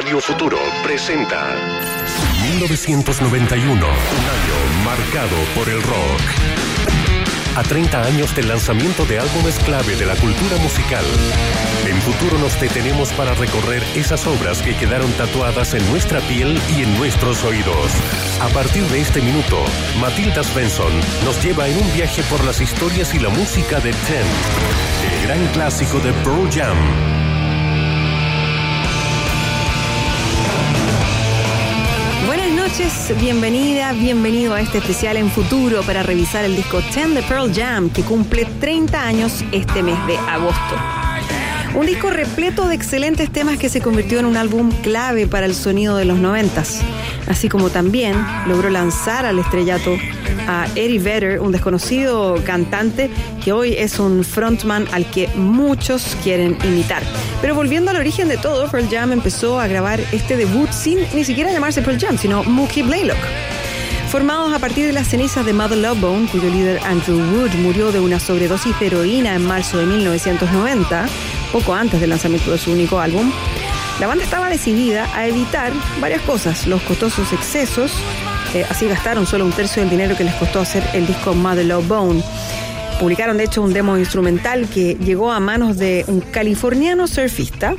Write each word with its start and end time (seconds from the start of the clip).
Radio 0.00 0.18
Futuro 0.18 0.56
presenta 0.82 1.54
1991, 2.56 3.74
un 3.74 3.82
año 3.84 3.92
marcado 4.82 5.36
por 5.54 5.68
el 5.68 5.82
rock. 5.82 6.20
A 7.54 7.62
30 7.62 8.04
años 8.04 8.34
del 8.34 8.48
lanzamiento 8.48 9.04
de 9.04 9.18
álbumes 9.18 9.58
clave 9.58 9.96
de 9.96 10.06
la 10.06 10.16
cultura 10.16 10.56
musical, 10.62 11.04
en 11.86 12.00
futuro 12.00 12.38
nos 12.38 12.58
detenemos 12.58 13.12
para 13.12 13.34
recorrer 13.34 13.82
esas 13.94 14.26
obras 14.26 14.62
que 14.62 14.74
quedaron 14.74 15.12
tatuadas 15.12 15.74
en 15.74 15.86
nuestra 15.90 16.20
piel 16.20 16.58
y 16.74 16.82
en 16.84 16.96
nuestros 16.96 17.44
oídos. 17.44 17.92
A 18.40 18.48
partir 18.48 18.84
de 18.84 19.02
este 19.02 19.20
minuto, 19.20 19.62
Matilda 20.00 20.42
Svensson 20.42 20.98
nos 21.26 21.44
lleva 21.44 21.68
en 21.68 21.76
un 21.76 21.92
viaje 21.92 22.22
por 22.22 22.42
las 22.46 22.62
historias 22.62 23.14
y 23.14 23.18
la 23.18 23.28
música 23.28 23.80
de 23.80 23.92
Ten, 23.92 24.26
el 25.12 25.26
gran 25.26 25.46
clásico 25.48 25.98
de 25.98 26.14
Pearl 26.24 26.50
Jam. 26.50 27.29
Noches, 32.70 33.12
bienvenida, 33.20 33.92
bienvenido 33.92 34.54
a 34.54 34.60
este 34.60 34.78
especial 34.78 35.16
en 35.16 35.28
futuro 35.28 35.82
para 35.82 36.04
revisar 36.04 36.44
el 36.44 36.54
disco 36.54 36.80
10 36.80 37.14
de 37.14 37.22
Pearl 37.22 37.52
Jam 37.52 37.90
que 37.90 38.02
cumple 38.02 38.44
30 38.44 39.02
años 39.02 39.44
este 39.50 39.82
mes 39.82 39.98
de 40.06 40.16
agosto. 40.16 40.99
Un 41.74 41.86
disco 41.86 42.10
repleto 42.10 42.66
de 42.66 42.74
excelentes 42.74 43.30
temas 43.30 43.56
que 43.56 43.68
se 43.68 43.80
convirtió 43.80 44.18
en 44.18 44.26
un 44.26 44.36
álbum 44.36 44.70
clave 44.82 45.28
para 45.28 45.46
el 45.46 45.54
sonido 45.54 45.96
de 45.96 46.04
los 46.04 46.18
noventas, 46.18 46.80
así 47.28 47.48
como 47.48 47.70
también 47.70 48.14
logró 48.48 48.70
lanzar 48.70 49.24
al 49.24 49.38
estrellato 49.38 49.96
a 50.48 50.66
Eddie 50.74 50.98
Vedder, 50.98 51.40
un 51.40 51.52
desconocido 51.52 52.42
cantante 52.44 53.08
que 53.44 53.52
hoy 53.52 53.74
es 53.74 54.00
un 54.00 54.24
frontman 54.24 54.88
al 54.90 55.08
que 55.10 55.28
muchos 55.36 56.16
quieren 56.24 56.58
imitar. 56.64 57.04
Pero 57.40 57.54
volviendo 57.54 57.92
al 57.92 57.98
origen 57.98 58.26
de 58.26 58.36
todo, 58.36 58.68
Pearl 58.68 58.88
Jam 58.90 59.12
empezó 59.12 59.60
a 59.60 59.68
grabar 59.68 60.00
este 60.10 60.36
debut 60.36 60.70
sin 60.72 60.98
ni 61.14 61.24
siquiera 61.24 61.52
llamarse 61.52 61.82
Pearl 61.82 62.00
Jam, 62.00 62.18
sino 62.18 62.42
Mookie 62.42 62.82
Blaylock. 62.82 63.18
Formados 64.10 64.52
a 64.52 64.58
partir 64.58 64.86
de 64.86 64.92
las 64.92 65.06
cenizas 65.06 65.46
de 65.46 65.52
Mother 65.52 65.78
Love 65.78 66.00
Bone, 66.00 66.26
cuyo 66.26 66.50
líder 66.50 66.80
Andrew 66.84 67.16
Wood 67.16 67.54
murió 67.62 67.92
de 67.92 68.00
una 68.00 68.18
sobredosis 68.18 68.76
de 68.80 68.88
heroína 68.88 69.36
en 69.36 69.46
marzo 69.46 69.78
de 69.78 69.86
1990, 69.86 71.06
poco 71.52 71.74
antes 71.74 72.00
del 72.00 72.10
lanzamiento 72.10 72.50
de 72.50 72.58
su 72.58 72.72
único 72.72 73.00
álbum, 73.00 73.30
la 74.00 74.06
banda 74.06 74.24
estaba 74.24 74.48
decidida 74.48 75.08
a 75.14 75.26
evitar 75.26 75.72
varias 76.00 76.22
cosas, 76.22 76.66
los 76.66 76.80
costosos 76.82 77.32
excesos, 77.32 77.92
eh, 78.54 78.64
así 78.68 78.88
gastaron 78.88 79.26
solo 79.26 79.44
un 79.44 79.52
tercio 79.52 79.82
del 79.82 79.90
dinero 79.90 80.16
que 80.16 80.24
les 80.24 80.34
costó 80.34 80.60
hacer 80.60 80.82
el 80.94 81.06
disco 81.06 81.34
Mother 81.34 81.66
Love 81.66 81.86
Bone. 81.86 82.22
Publicaron 82.98 83.36
de 83.36 83.44
hecho 83.44 83.62
un 83.62 83.72
demo 83.72 83.96
instrumental 83.96 84.68
que 84.68 84.94
llegó 84.94 85.30
a 85.30 85.38
manos 85.38 85.76
de 85.78 86.04
un 86.08 86.20
californiano 86.20 87.06
surfista, 87.06 87.74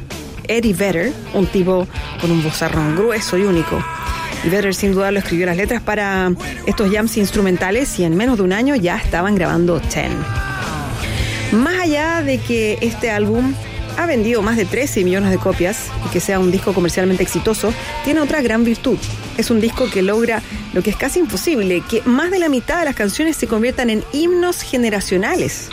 Eddie 0.48 0.74
Vedder, 0.74 1.14
un 1.34 1.48
tipo 1.48 1.88
con 2.20 2.32
un 2.32 2.44
vozarrón 2.44 2.96
grueso 2.96 3.38
y 3.38 3.44
único. 3.44 3.84
Y 4.44 4.50
Vedder 4.50 4.74
sin 4.74 4.94
duda 4.94 5.12
lo 5.12 5.20
escribió 5.20 5.46
las 5.46 5.58
letras 5.58 5.82
para 5.82 6.32
estos 6.66 6.92
jams 6.92 7.18
instrumentales 7.18 8.00
y 8.00 8.04
en 8.04 8.16
menos 8.16 8.38
de 8.38 8.44
un 8.44 8.54
año 8.54 8.76
ya 8.76 8.98
estaban 8.98 9.36
grabando 9.36 9.80
Ten. 9.80 10.12
Más 11.52 11.82
allá 11.82 12.22
de 12.22 12.38
que 12.38 12.78
este 12.82 13.12
álbum 13.12 13.54
ha 13.98 14.06
vendido 14.06 14.42
más 14.42 14.56
de 14.56 14.66
13 14.66 15.04
millones 15.04 15.32
de 15.32 15.38
copias 15.38 15.88
y 16.06 16.10
que 16.10 16.20
sea 16.20 16.40
un 16.40 16.52
disco 16.52 16.74
comercialmente 16.74 17.24
exitoso, 17.24 17.74
tiene 18.06 18.22
otra 18.22 18.42
gran 18.42 18.64
virtud. 18.64 18.98
Es 19.38 19.52
un 19.52 19.60
disco 19.60 19.90
que 19.90 20.02
logra 20.02 20.42
lo 20.74 20.82
que 20.82 20.92
es 20.92 20.96
casi 20.96 21.20
imposible, 21.20 21.84
que 21.90 22.02
más 22.04 22.32
de 22.32 22.40
la 22.40 22.48
mitad 22.48 22.80
de 22.80 22.86
las 22.86 22.96
canciones 22.96 23.36
se 23.36 23.48
conviertan 23.48 23.90
en 23.90 24.04
himnos 24.14 24.62
generacionales. 24.62 25.70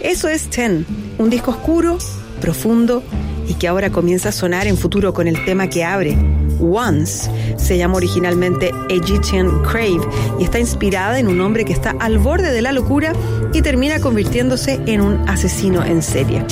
Eso 0.00 0.28
es 0.28 0.48
Ten, 0.48 0.86
un 1.18 1.28
disco 1.28 1.50
oscuro, 1.50 1.98
profundo 2.40 3.02
y 3.46 3.54
que 3.54 3.68
ahora 3.68 3.90
comienza 3.90 4.30
a 4.30 4.32
sonar 4.32 4.66
en 4.66 4.78
futuro 4.78 5.12
con 5.12 5.28
el 5.28 5.44
tema 5.44 5.68
que 5.68 5.84
abre, 5.84 6.16
Once. 6.60 7.30
Se 7.56 7.76
llama 7.76 7.96
originalmente 7.96 8.70
Egyptian 8.88 9.62
Crave 9.62 10.00
y 10.38 10.44
está 10.44 10.58
inspirada 10.58 11.18
en 11.18 11.28
un 11.28 11.40
hombre 11.40 11.64
que 11.64 11.72
está 11.72 11.94
al 11.98 12.18
borde 12.18 12.52
de 12.52 12.62
la 12.62 12.72
locura 12.72 13.12
y 13.52 13.62
termina 13.62 14.00
convirtiéndose 14.00 14.80
en 14.86 15.00
un 15.00 15.28
asesino 15.28 15.84
en 15.84 16.02
serie. 16.02 16.44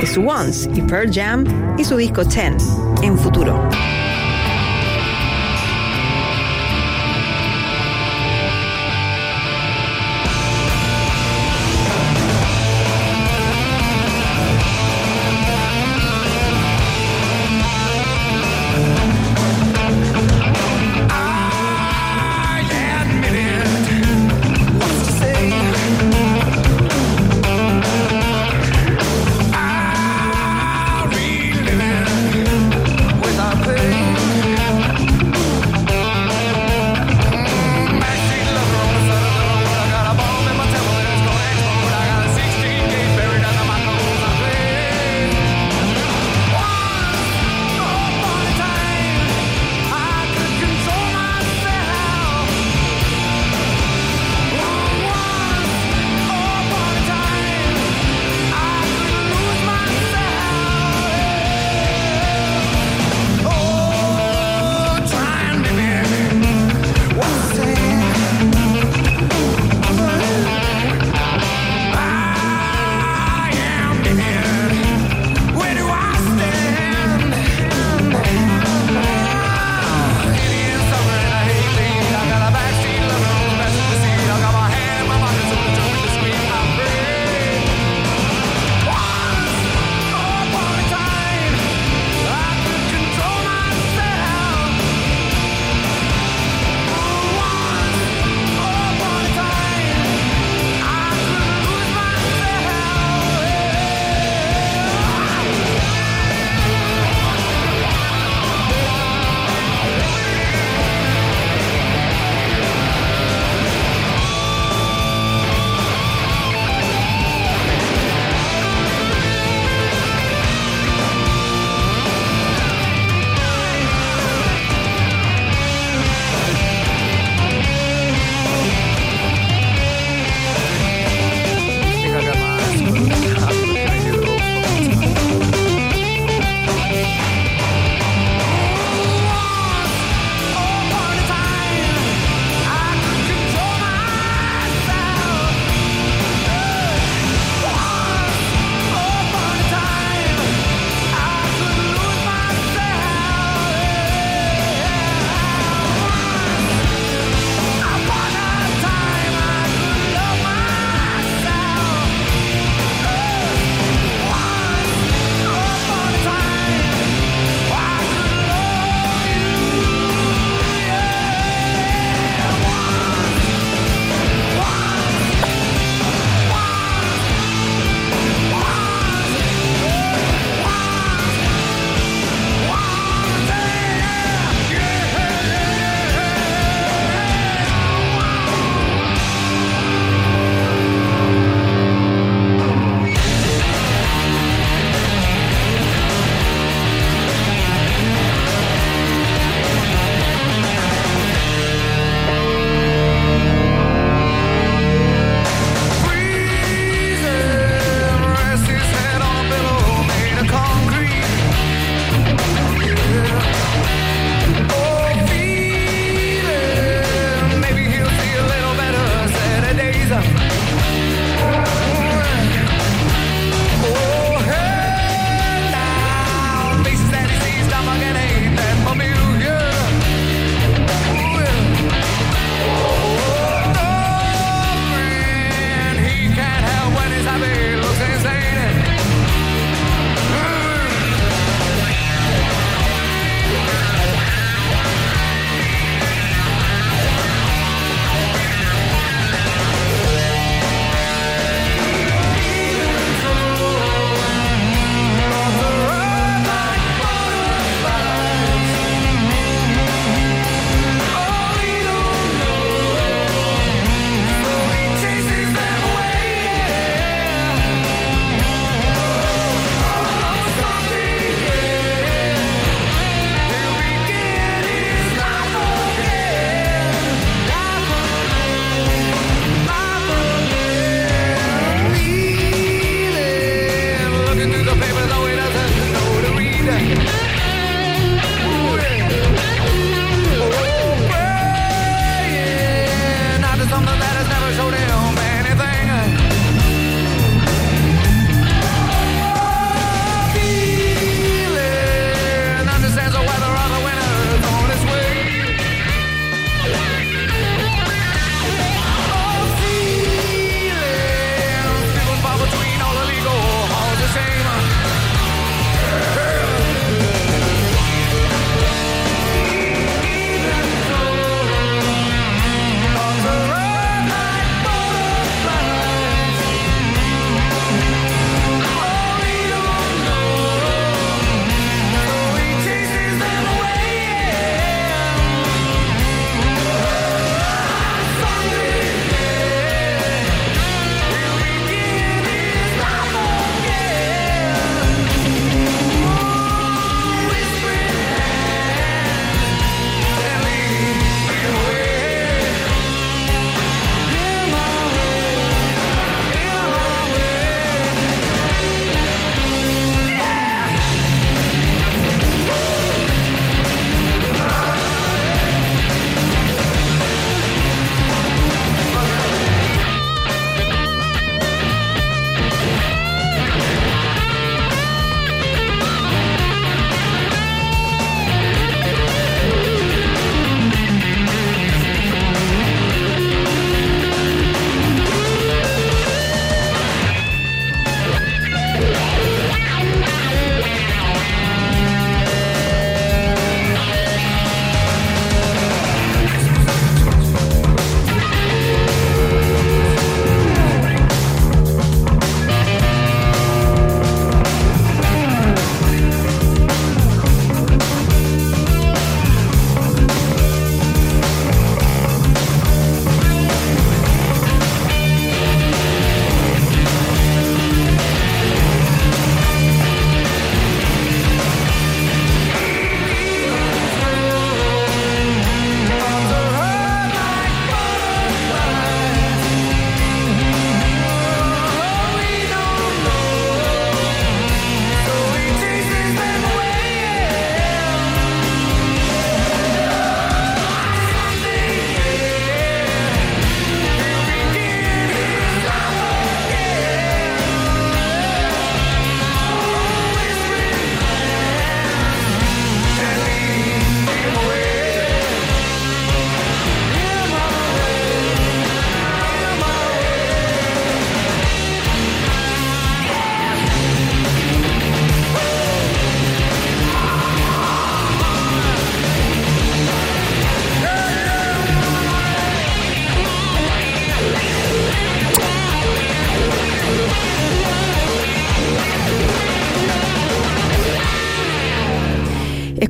Es 0.00 0.16
Once 0.18 0.68
y 0.74 0.82
Pearl 0.82 1.10
Jam 1.12 1.44
y 1.78 1.84
su 1.84 1.96
disco 1.96 2.24
Ten 2.24 2.56
en 3.02 3.18
futuro. 3.18 3.68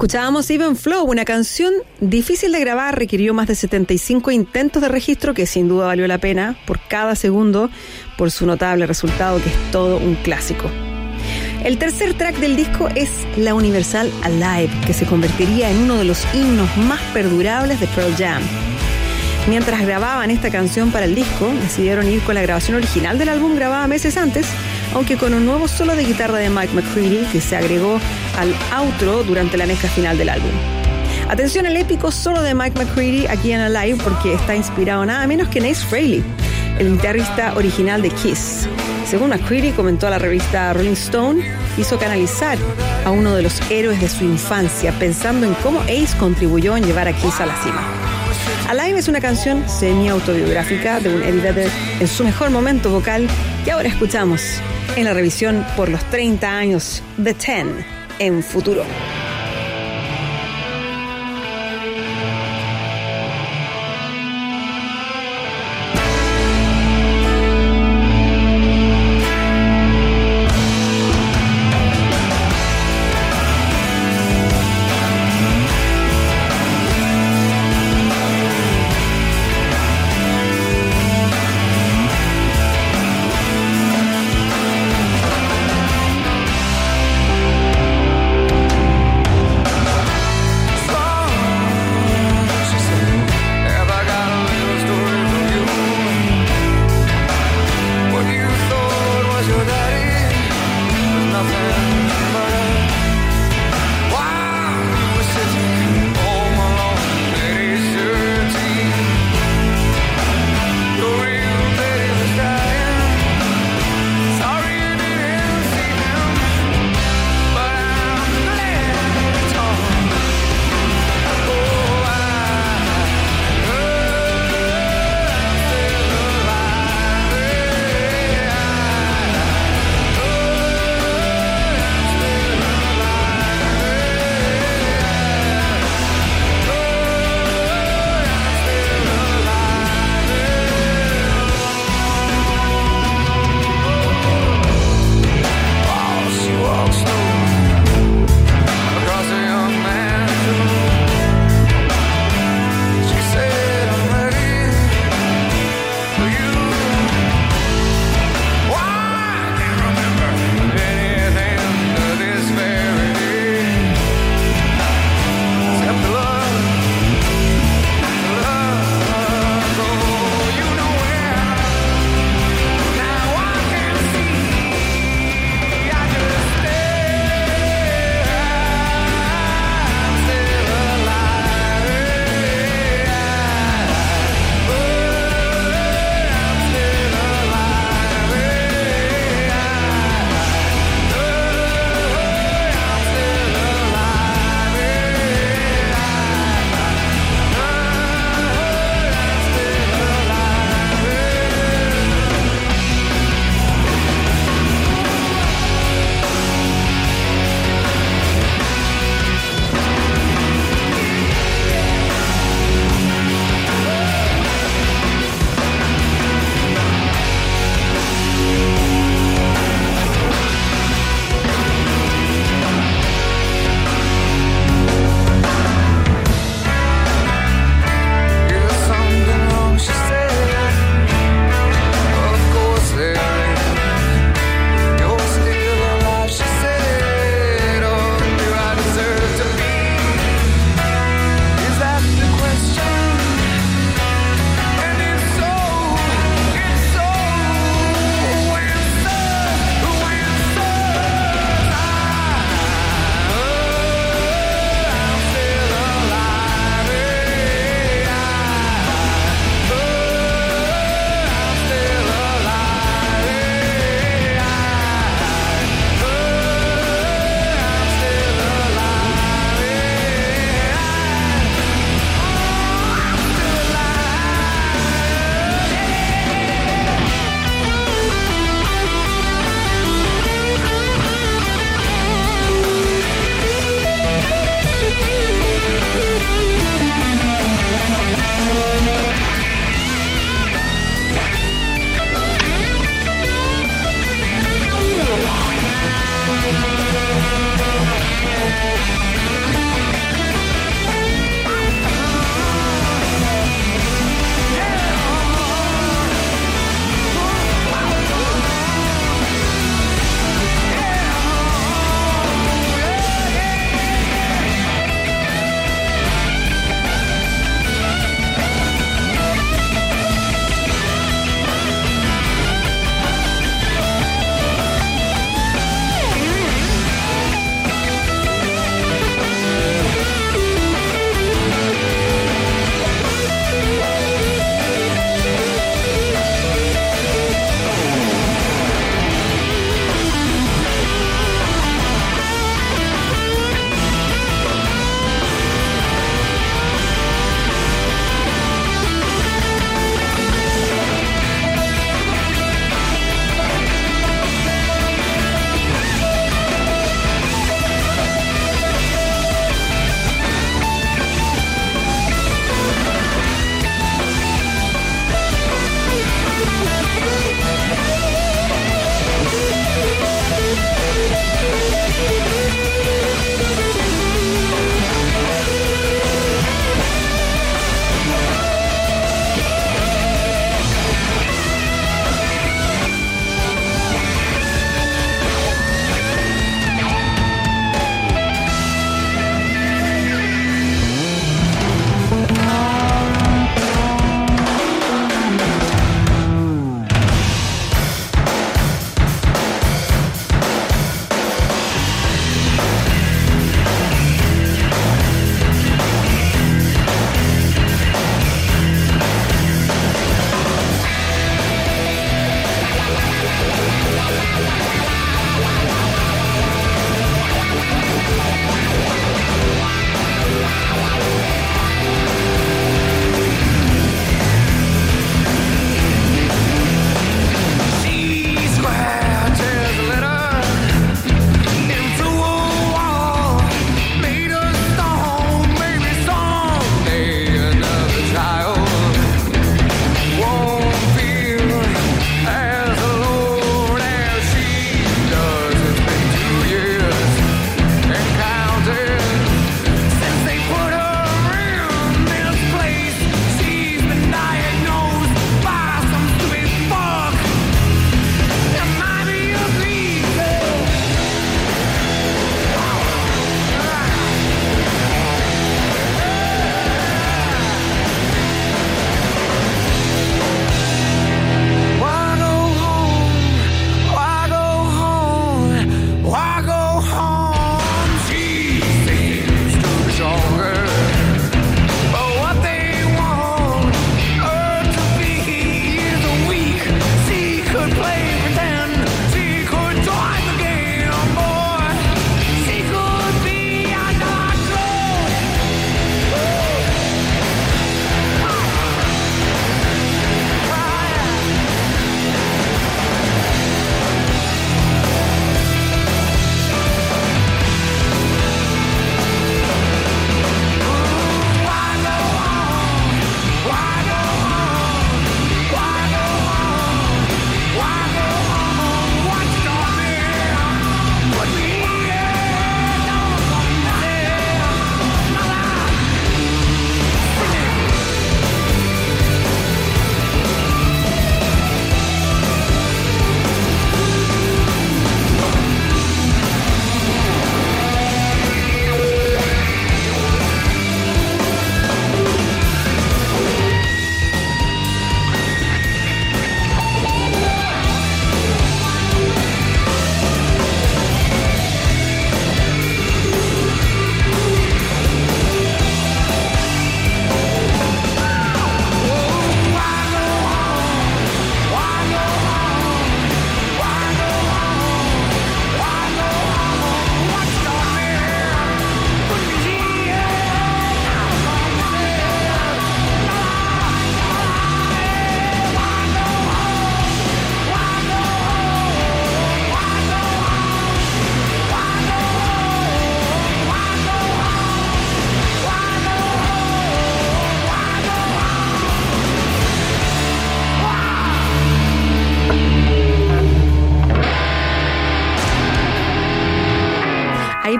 Escuchábamos 0.06 0.48
Even 0.50 0.76
Flow, 0.76 1.02
una 1.02 1.24
canción 1.24 1.74
difícil 2.00 2.52
de 2.52 2.60
grabar, 2.60 2.96
requirió 2.96 3.34
más 3.34 3.48
de 3.48 3.56
75 3.56 4.30
intentos 4.30 4.80
de 4.80 4.86
registro, 4.86 5.34
que 5.34 5.46
sin 5.46 5.66
duda 5.66 5.86
valió 5.86 6.06
la 6.06 6.18
pena 6.18 6.56
por 6.64 6.78
cada 6.78 7.16
segundo, 7.16 7.70
por 8.16 8.30
su 8.30 8.46
notable 8.46 8.86
resultado, 8.86 9.42
que 9.42 9.48
es 9.48 9.70
todo 9.72 9.96
un 9.96 10.14
clásico. 10.14 10.70
El 11.64 11.76
tercer 11.78 12.14
track 12.14 12.36
del 12.36 12.54
disco 12.54 12.88
es 12.94 13.10
La 13.36 13.54
Universal 13.54 14.08
Alive, 14.22 14.72
que 14.86 14.92
se 14.92 15.06
convertiría 15.06 15.72
en 15.72 15.78
uno 15.78 15.96
de 15.96 16.04
los 16.04 16.24
himnos 16.32 16.68
más 16.76 17.00
perdurables 17.12 17.80
de 17.80 17.88
Pearl 17.88 18.14
Jam. 18.16 18.44
Mientras 19.48 19.80
grababan 19.80 20.30
esta 20.30 20.50
canción 20.50 20.92
para 20.92 21.06
el 21.06 21.16
disco, 21.16 21.52
decidieron 21.62 22.08
ir 22.08 22.20
con 22.20 22.36
la 22.36 22.42
grabación 22.42 22.76
original 22.76 23.18
del 23.18 23.28
álbum 23.28 23.56
grabada 23.56 23.88
meses 23.88 24.16
antes, 24.16 24.46
aunque 24.94 25.16
con 25.16 25.34
un 25.34 25.44
nuevo 25.44 25.66
solo 25.66 25.96
de 25.96 26.04
guitarra 26.04 26.38
de 26.38 26.48
Mike 26.48 26.74
McCready 26.74 27.26
que 27.32 27.40
se 27.40 27.56
agregó 27.56 27.98
al 28.38 28.54
outro 28.72 29.22
durante 29.24 29.56
la 29.56 29.66
mezcla 29.66 29.88
final 29.88 30.18
del 30.18 30.28
álbum. 30.28 30.50
Atención 31.28 31.66
al 31.66 31.76
épico 31.76 32.12
solo 32.12 32.42
de 32.42 32.54
Mike 32.54 32.78
McCready 32.78 33.26
aquí 33.26 33.52
en 33.52 33.60
Alive 33.60 33.98
porque 34.02 34.34
está 34.34 34.54
inspirado 34.54 35.04
nada 35.04 35.26
menos 35.26 35.48
que 35.48 35.58
en 35.58 35.66
Ace 35.66 35.84
Frehley, 35.84 36.22
el 36.78 36.92
guitarrista 36.92 37.54
original 37.56 38.00
de 38.00 38.10
Kiss. 38.10 38.68
Según 39.06 39.30
McCready 39.30 39.72
comentó 39.72 40.06
a 40.06 40.10
la 40.10 40.18
revista 40.18 40.72
Rolling 40.72 40.92
Stone, 40.92 41.42
hizo 41.78 41.98
canalizar 41.98 42.58
a 43.04 43.10
uno 43.10 43.34
de 43.34 43.42
los 43.42 43.60
héroes 43.70 44.00
de 44.00 44.08
su 44.08 44.24
infancia, 44.24 44.92
pensando 44.98 45.46
en 45.46 45.54
cómo 45.54 45.80
Ace 45.82 46.16
contribuyó 46.18 46.76
en 46.76 46.84
llevar 46.84 47.08
a 47.08 47.12
Kiss 47.12 47.40
a 47.40 47.46
la 47.46 47.56
cima. 47.56 47.82
Alive 48.68 48.98
es 48.98 49.08
una 49.08 49.20
canción 49.20 49.68
semi-autobiográfica 49.68 51.00
de 51.00 51.14
un 51.14 51.22
Eddie 51.22 51.70
en 52.00 52.08
su 52.08 52.24
mejor 52.24 52.50
momento 52.50 52.90
vocal 52.90 53.28
que 53.64 53.72
ahora 53.72 53.88
escuchamos 53.88 54.42
en 54.96 55.04
la 55.04 55.14
revisión 55.14 55.64
por 55.76 55.88
los 55.88 56.04
30 56.10 56.48
años 56.48 57.02
de 57.16 57.34
Ten 57.34 57.96
en 58.18 58.42
futuro. 58.42 58.84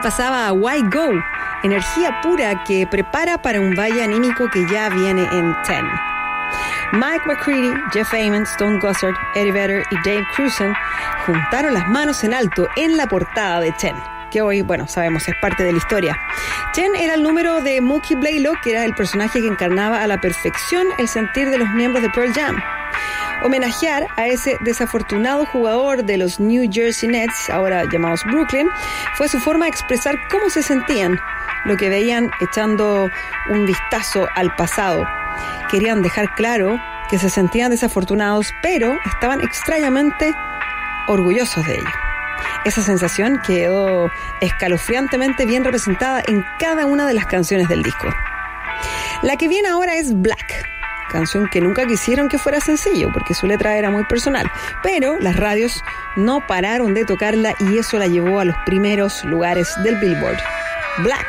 Pasaba 0.06 0.52
Why 0.52 0.82
Go, 0.82 1.20
energía 1.64 2.20
pura 2.22 2.62
que 2.62 2.86
prepara 2.86 3.38
para 3.38 3.60
un 3.60 3.74
valle 3.74 4.04
anímico 4.04 4.48
que 4.48 4.64
ya 4.70 4.88
viene 4.88 5.22
en 5.32 5.52
Ten. 5.62 5.84
Mike 6.92 7.24
McCready, 7.26 7.74
Jeff 7.92 8.14
Amon, 8.14 8.44
Stone 8.44 8.78
Gossard, 8.78 9.16
Eddie 9.34 9.50
Vedder 9.50 9.82
y 9.90 9.96
Dave 10.08 10.24
Cruzen 10.36 10.72
juntaron 11.26 11.74
las 11.74 11.88
manos 11.88 12.22
en 12.22 12.34
alto 12.34 12.68
en 12.76 12.96
la 12.96 13.08
portada 13.08 13.58
de 13.58 13.72
Ten 13.72 13.96
que 14.30 14.42
hoy, 14.42 14.62
bueno, 14.62 14.86
sabemos, 14.86 15.26
es 15.28 15.34
parte 15.40 15.64
de 15.64 15.72
la 15.72 15.78
historia. 15.78 16.18
Chen 16.72 16.94
era 16.96 17.14
el 17.14 17.22
número 17.22 17.60
de 17.62 17.80
Mookie 17.80 18.16
Blaylock, 18.16 18.60
que 18.60 18.72
era 18.72 18.84
el 18.84 18.94
personaje 18.94 19.40
que 19.40 19.46
encarnaba 19.46 20.02
a 20.02 20.06
la 20.06 20.20
perfección 20.20 20.86
el 20.98 21.08
sentir 21.08 21.50
de 21.50 21.58
los 21.58 21.70
miembros 21.70 22.02
de 22.02 22.10
Pearl 22.10 22.32
Jam. 22.32 22.56
Homenajear 23.42 24.06
a 24.16 24.26
ese 24.26 24.56
desafortunado 24.60 25.46
jugador 25.46 26.04
de 26.04 26.16
los 26.16 26.40
New 26.40 26.68
Jersey 26.72 27.08
Nets, 27.08 27.50
ahora 27.50 27.84
llamados 27.92 28.24
Brooklyn, 28.24 28.68
fue 29.14 29.28
su 29.28 29.38
forma 29.38 29.66
de 29.66 29.70
expresar 29.70 30.16
cómo 30.30 30.50
se 30.50 30.62
sentían, 30.62 31.18
lo 31.64 31.76
que 31.76 31.88
veían 31.88 32.30
echando 32.40 33.08
un 33.50 33.66
vistazo 33.66 34.26
al 34.34 34.54
pasado. 34.56 35.06
Querían 35.70 36.02
dejar 36.02 36.34
claro 36.34 36.80
que 37.10 37.18
se 37.18 37.30
sentían 37.30 37.70
desafortunados, 37.70 38.52
pero 38.62 38.96
estaban 39.04 39.40
extrañamente 39.40 40.34
orgullosos 41.08 41.64
de 41.66 41.74
ello. 41.74 41.90
Esa 42.64 42.82
sensación 42.82 43.40
quedó 43.46 44.10
escalofriantemente 44.40 45.46
bien 45.46 45.64
representada 45.64 46.22
en 46.26 46.44
cada 46.58 46.86
una 46.86 47.06
de 47.06 47.14
las 47.14 47.26
canciones 47.26 47.68
del 47.68 47.82
disco. 47.82 48.08
La 49.22 49.36
que 49.36 49.48
viene 49.48 49.68
ahora 49.68 49.94
es 49.94 50.20
Black, 50.20 50.68
canción 51.10 51.46
que 51.46 51.60
nunca 51.60 51.86
quisieron 51.86 52.28
que 52.28 52.38
fuera 52.38 52.60
sencillo 52.60 53.10
porque 53.12 53.34
su 53.34 53.46
letra 53.46 53.76
era 53.76 53.90
muy 53.90 54.04
personal, 54.04 54.50
pero 54.82 55.16
las 55.18 55.36
radios 55.36 55.82
no 56.16 56.46
pararon 56.46 56.94
de 56.94 57.04
tocarla 57.04 57.54
y 57.58 57.78
eso 57.78 57.98
la 57.98 58.06
llevó 58.06 58.40
a 58.40 58.44
los 58.44 58.56
primeros 58.64 59.24
lugares 59.24 59.74
del 59.82 59.96
Billboard. 59.96 60.38
Black, 60.98 61.26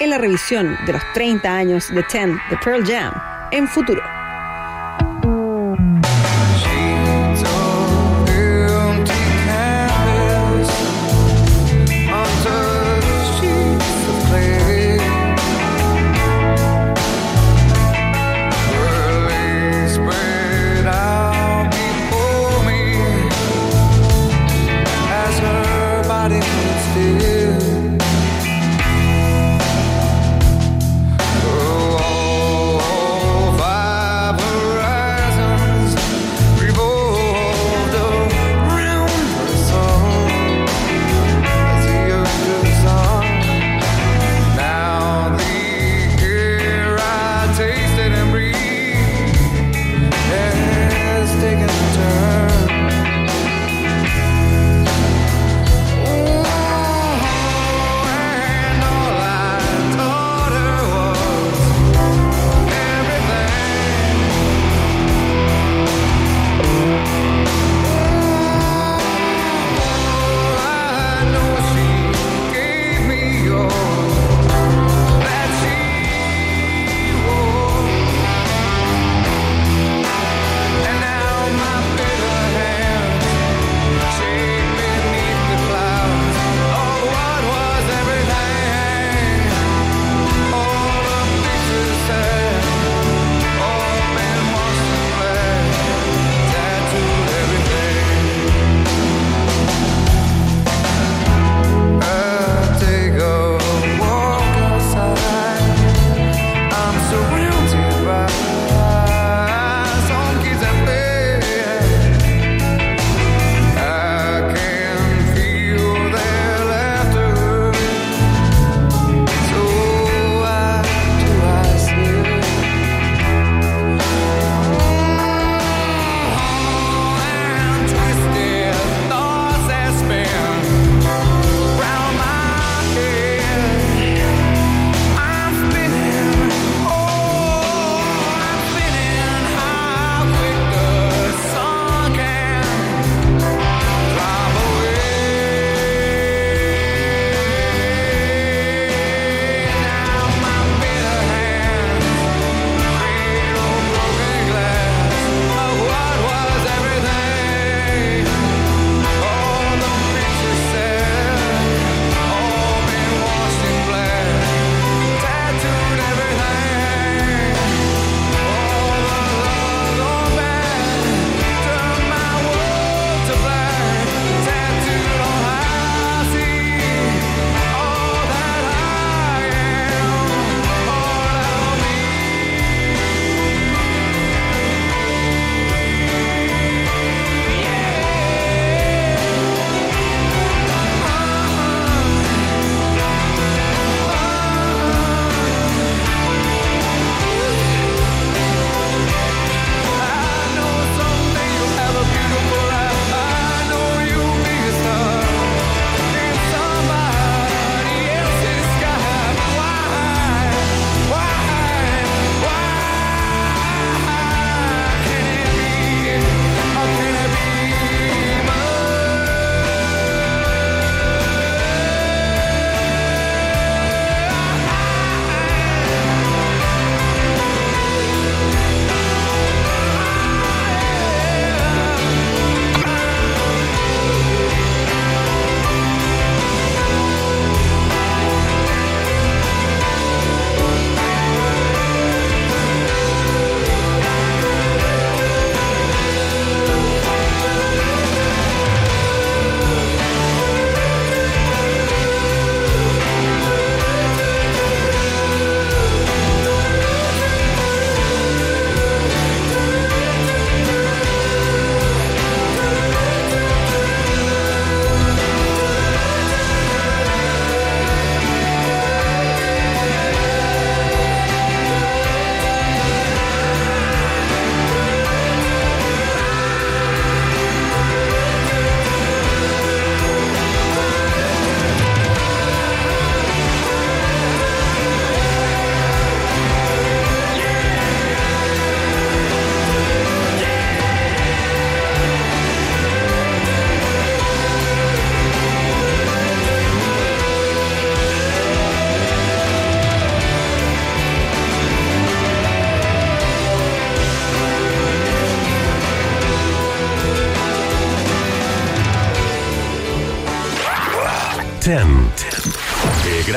en 0.00 0.10
la 0.10 0.18
revisión 0.18 0.76
de 0.86 0.92
los 0.92 1.02
30 1.14 1.50
años 1.50 1.88
de 1.92 2.02
Ten 2.04 2.38
de 2.50 2.56
Pearl 2.58 2.84
Jam, 2.86 3.14
en 3.50 3.66
futuro. 3.66 4.17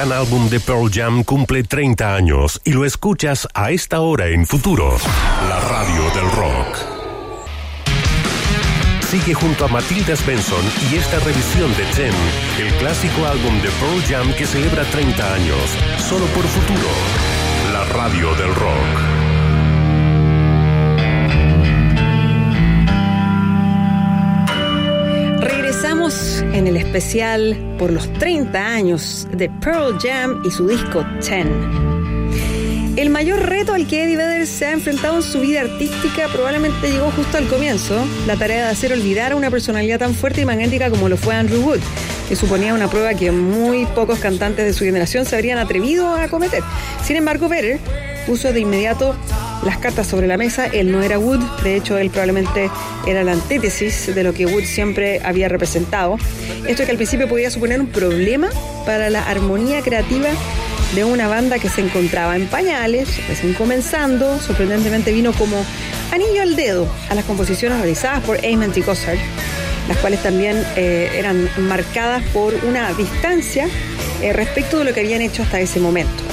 Gran 0.02 0.14
álbum 0.14 0.50
de 0.50 0.60
Pearl 0.60 0.90
Jam 0.92 1.24
cumple 1.24 1.64
30 1.64 2.16
años 2.16 2.60
y 2.64 2.72
lo 2.72 2.86
escuchas 2.86 3.48
a 3.54 3.70
esta 3.70 4.00
hora 4.00 4.30
en 4.30 4.48
futuro. 4.48 4.98
La 5.48 5.60
radio 5.60 6.04
del 6.16 6.32
rock. 6.32 6.78
Sigue 9.02 9.36
junto 9.36 9.66
a 9.66 9.68
Matilda 9.68 10.16
Svensson 10.16 10.64
y 10.92 10.96
esta 10.96 11.20
revisión 11.20 11.70
de 11.78 11.84
10, 11.84 12.16
el 12.62 12.74
clásico 12.80 13.28
álbum 13.28 13.62
de 13.62 13.70
Pearl 13.70 14.02
Jam 14.10 14.34
que 14.34 14.48
celebra 14.48 14.84
30 14.86 15.34
años, 15.36 15.62
solo 16.00 16.26
por 16.28 16.46
futuro. 16.46 16.88
La 17.72 17.86
radio 17.86 18.34
del 18.36 18.56
rock. 18.56 19.11
En 26.02 26.66
el 26.66 26.78
especial 26.78 27.76
por 27.78 27.92
los 27.92 28.12
30 28.14 28.60
años 28.60 29.28
de 29.34 29.50
Pearl 29.50 30.00
Jam 30.02 30.42
y 30.44 30.50
su 30.50 30.68
disco 30.68 31.06
10. 31.22 31.46
El 32.98 33.12
mayor 33.12 33.48
reto 33.48 33.76
al 33.76 33.86
que 33.86 34.04
Eddie 34.04 34.18
Vedder 34.18 34.48
se 34.48 34.66
ha 34.66 34.72
enfrentado 34.72 35.18
en 35.18 35.22
su 35.22 35.42
vida 35.42 35.62
artística 35.62 36.28
probablemente 36.34 36.92
llegó 36.92 37.12
justo 37.12 37.38
al 37.38 37.48
comienzo, 37.48 38.04
la 38.26 38.36
tarea 38.36 38.66
de 38.66 38.72
hacer 38.72 38.92
olvidar 38.92 39.34
a 39.34 39.36
una 39.36 39.52
personalidad 39.52 40.00
tan 40.00 40.16
fuerte 40.16 40.42
y 40.42 40.46
magnética 40.46 40.90
como 40.90 41.08
lo 41.08 41.18
fue 41.18 41.36
Andrew 41.36 41.62
Wood, 41.62 41.82
que 42.28 42.36
suponía 42.36 42.74
una 42.74 42.90
prueba 42.90 43.14
que 43.14 43.32
muy 43.32 43.86
pocos 43.86 44.18
cantantes 44.18 44.66
de 44.66 44.74
su 44.74 44.84
generación 44.86 45.26
se 45.26 45.36
habrían 45.36 45.60
atrevido 45.60 46.16
a 46.16 46.28
cometer. 46.30 46.64
Sin 47.04 47.16
embargo, 47.16 47.48
Vedder 47.48 47.80
puso 48.26 48.54
de 48.54 48.60
inmediato 48.60 49.16
las 49.64 49.78
cartas 49.78 50.08
sobre 50.08 50.28
la 50.28 50.38
mesa. 50.38 50.66
Él 50.68 50.92
no 50.92 51.02
era 51.02 51.20
Wood, 51.20 51.40
de 51.64 51.76
hecho 51.76 51.98
él 51.98 52.10
probablemente 52.10 52.70
era 53.06 53.24
la 53.24 53.34
antítesis 53.34 54.14
de 54.14 54.24
lo 54.24 54.34
que 54.34 54.46
Wood 54.46 54.64
siempre 54.64 55.22
había 55.24 55.50
representado. 55.50 56.18
Esto 56.68 56.86
que 56.86 56.92
al 56.92 56.98
principio 56.98 57.28
podía 57.28 57.50
suponer 57.52 57.80
un 57.80 57.88
problema 57.88 58.50
para 58.86 59.10
la 59.10 59.24
armonía 59.28 59.82
creativa 59.82 60.30
de 60.96 61.04
una 61.06 61.28
banda 61.28 61.58
que 61.58 61.70
se 61.70 61.82
encontraba 61.82 62.36
en 62.36 62.48
pañales, 62.48 63.26
recién 63.28 63.54
comenzando, 63.54 64.40
sorprendentemente 64.40 65.12
vino 65.12 65.32
como 65.34 65.64
anillo 66.12 66.42
al 66.42 66.56
dedo 66.56 66.88
a 67.10 67.16
las 67.16 67.24
composiciones 67.26 67.78
realizadas 67.78 68.22
por 68.24 68.38
Ament 68.46 68.76
y 68.76 68.82
Gossard, 68.82 69.18
las 69.88 69.98
cuales 69.98 70.22
también 70.22 70.62
eh, 70.76 71.12
eran 71.16 71.50
marcadas 71.60 72.24
por 72.34 72.54
una 72.66 72.92
distancia 72.94 73.68
eh, 74.22 74.34
respecto 74.34 74.80
de 74.80 74.86
lo 74.86 74.94
que 74.94 75.00
habían 75.00 75.22
hecho 75.22 75.44
hasta 75.44 75.60
ese 75.62 75.80
momento. 75.80 76.24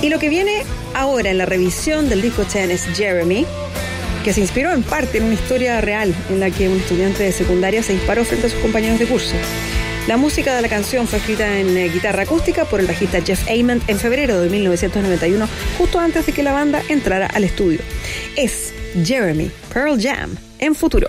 Y 0.00 0.08
lo 0.08 0.18
que 0.18 0.28
viene 0.28 0.64
ahora 0.94 1.30
en 1.30 1.38
la 1.38 1.46
revisión 1.46 2.08
del 2.08 2.22
disco 2.22 2.44
10 2.44 2.70
es 2.70 2.84
Jeremy, 2.96 3.46
que 4.24 4.32
se 4.32 4.40
inspiró 4.40 4.72
en 4.72 4.82
parte 4.82 5.18
en 5.18 5.24
una 5.24 5.34
historia 5.34 5.80
real 5.80 6.14
en 6.30 6.40
la 6.40 6.50
que 6.50 6.68
un 6.68 6.78
estudiante 6.78 7.22
de 7.22 7.32
secundaria 7.32 7.82
se 7.82 7.92
disparó 7.92 8.24
frente 8.24 8.46
a 8.46 8.50
sus 8.50 8.60
compañeros 8.60 8.98
de 8.98 9.06
curso. 9.06 9.34
La 10.06 10.16
música 10.16 10.54
de 10.54 10.62
la 10.62 10.68
canción 10.68 11.06
fue 11.06 11.18
escrita 11.18 11.58
en 11.58 11.76
eh, 11.76 11.88
guitarra 11.88 12.24
acústica 12.24 12.66
por 12.66 12.80
el 12.80 12.86
bajista 12.86 13.22
Jeff 13.22 13.48
Ament 13.48 13.82
en 13.88 13.98
febrero 13.98 14.40
de 14.40 14.50
1991, 14.50 15.48
justo 15.78 15.98
antes 15.98 16.26
de 16.26 16.32
que 16.32 16.42
la 16.42 16.52
banda 16.52 16.82
entrara 16.88 17.26
al 17.26 17.44
estudio. 17.44 17.80
Es 18.36 18.74
Jeremy 19.02 19.50
Pearl 19.72 20.00
Jam 20.00 20.36
en 20.58 20.74
futuro. 20.74 21.08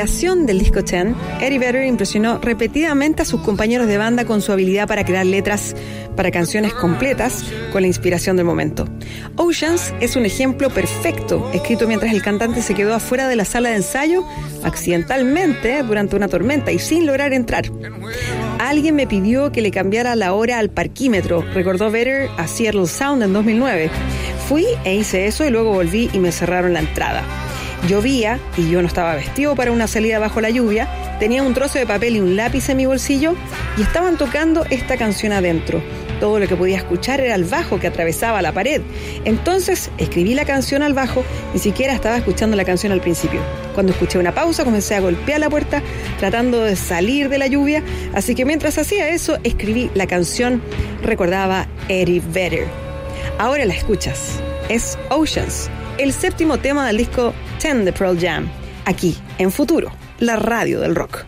Creación 0.00 0.46
del 0.46 0.60
disco 0.60 0.80
10, 0.80 1.08
Eddie 1.42 1.58
Vedder 1.58 1.84
impresionó 1.84 2.38
repetidamente 2.38 3.20
a 3.20 3.26
sus 3.26 3.42
compañeros 3.42 3.86
de 3.86 3.98
banda 3.98 4.24
con 4.24 4.40
su 4.40 4.50
habilidad 4.50 4.88
para 4.88 5.04
crear 5.04 5.26
letras 5.26 5.76
para 6.16 6.30
canciones 6.30 6.72
completas 6.72 7.44
con 7.70 7.82
la 7.82 7.88
inspiración 7.88 8.34
del 8.34 8.46
momento. 8.46 8.86
Oceans 9.36 9.92
es 10.00 10.16
un 10.16 10.24
ejemplo 10.24 10.70
perfecto, 10.70 11.50
escrito 11.52 11.86
mientras 11.86 12.14
el 12.14 12.22
cantante 12.22 12.62
se 12.62 12.72
quedó 12.72 12.94
afuera 12.94 13.28
de 13.28 13.36
la 13.36 13.44
sala 13.44 13.68
de 13.68 13.76
ensayo 13.76 14.24
accidentalmente 14.64 15.82
durante 15.82 16.16
una 16.16 16.28
tormenta 16.28 16.72
y 16.72 16.78
sin 16.78 17.04
lograr 17.04 17.34
entrar. 17.34 17.70
Alguien 18.58 18.96
me 18.96 19.06
pidió 19.06 19.52
que 19.52 19.60
le 19.60 19.70
cambiara 19.70 20.16
la 20.16 20.32
hora 20.32 20.60
al 20.60 20.70
parquímetro, 20.70 21.44
recordó 21.52 21.90
Vedder 21.90 22.30
a 22.38 22.48
Seattle 22.48 22.86
Sound 22.86 23.22
en 23.22 23.34
2009. 23.34 23.90
Fui 24.48 24.64
e 24.82 24.94
hice 24.94 25.26
eso 25.26 25.44
y 25.44 25.50
luego 25.50 25.74
volví 25.74 26.08
y 26.14 26.18
me 26.20 26.32
cerraron 26.32 26.72
la 26.72 26.80
entrada. 26.80 27.49
Llovía 27.88 28.38
y 28.56 28.70
yo 28.70 28.82
no 28.82 28.88
estaba 28.88 29.14
vestido 29.14 29.54
para 29.54 29.72
una 29.72 29.86
salida 29.86 30.18
bajo 30.18 30.40
la 30.40 30.50
lluvia, 30.50 30.88
tenía 31.18 31.42
un 31.42 31.54
trozo 31.54 31.78
de 31.78 31.86
papel 31.86 32.16
y 32.16 32.20
un 32.20 32.36
lápiz 32.36 32.68
en 32.68 32.76
mi 32.76 32.86
bolsillo 32.86 33.34
y 33.78 33.82
estaban 33.82 34.18
tocando 34.18 34.64
esta 34.70 34.96
canción 34.96 35.32
adentro. 35.32 35.82
Todo 36.20 36.38
lo 36.38 36.46
que 36.46 36.54
podía 36.54 36.76
escuchar 36.76 37.20
era 37.20 37.34
el 37.34 37.44
bajo 37.44 37.80
que 37.80 37.86
atravesaba 37.86 38.42
la 38.42 38.52
pared. 38.52 38.82
Entonces 39.24 39.90
escribí 39.96 40.34
la 40.34 40.44
canción 40.44 40.82
al 40.82 40.92
bajo, 40.92 41.24
ni 41.54 41.58
siquiera 41.58 41.94
estaba 41.94 42.18
escuchando 42.18 42.56
la 42.56 42.66
canción 42.66 42.92
al 42.92 43.00
principio. 43.00 43.40
Cuando 43.74 43.92
escuché 43.92 44.18
una 44.18 44.34
pausa 44.34 44.64
comencé 44.64 44.94
a 44.94 45.00
golpear 45.00 45.40
la 45.40 45.48
puerta 45.48 45.82
tratando 46.18 46.60
de 46.60 46.76
salir 46.76 47.30
de 47.30 47.38
la 47.38 47.46
lluvia, 47.46 47.82
así 48.14 48.34
que 48.34 48.44
mientras 48.44 48.76
hacía 48.76 49.08
eso 49.08 49.38
escribí 49.42 49.90
la 49.94 50.06
canción, 50.06 50.60
recordaba 51.02 51.66
Eddie 51.88 52.20
Vedder. 52.20 52.66
Ahora 53.38 53.64
la 53.64 53.72
escuchas. 53.72 54.38
Es 54.68 54.98
Oceans, 55.08 55.70
el 55.96 56.12
séptimo 56.12 56.58
tema 56.58 56.86
del 56.86 56.98
disco 56.98 57.32
10 57.60 57.84
de 57.84 57.92
Pearl 57.92 58.18
Jam, 58.18 58.48
aquí 58.86 59.16
en 59.38 59.52
Futuro, 59.52 59.92
la 60.18 60.36
radio 60.36 60.80
del 60.80 60.94
rock. 60.94 61.26